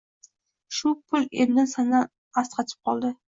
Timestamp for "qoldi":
2.91-3.13